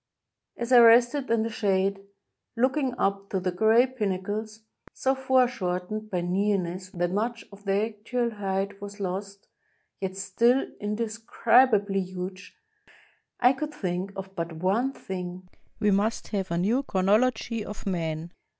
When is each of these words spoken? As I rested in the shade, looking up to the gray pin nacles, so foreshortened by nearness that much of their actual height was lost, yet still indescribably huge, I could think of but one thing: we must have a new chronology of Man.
As 0.57 0.71
I 0.71 0.79
rested 0.79 1.29
in 1.29 1.43
the 1.43 1.51
shade, 1.51 1.99
looking 2.57 2.95
up 2.97 3.29
to 3.29 3.39
the 3.39 3.51
gray 3.51 3.85
pin 3.85 4.09
nacles, 4.09 4.61
so 4.95 5.13
foreshortened 5.13 6.09
by 6.09 6.21
nearness 6.21 6.89
that 6.89 7.11
much 7.11 7.45
of 7.51 7.65
their 7.65 7.85
actual 7.89 8.31
height 8.31 8.81
was 8.81 8.99
lost, 8.99 9.47
yet 9.99 10.17
still 10.17 10.65
indescribably 10.79 12.01
huge, 12.01 12.57
I 13.39 13.53
could 13.53 13.75
think 13.75 14.11
of 14.15 14.35
but 14.35 14.53
one 14.53 14.91
thing: 14.91 15.47
we 15.79 15.91
must 15.91 16.29
have 16.29 16.49
a 16.49 16.57
new 16.57 16.81
chronology 16.81 17.63
of 17.63 17.85
Man. 17.85 18.31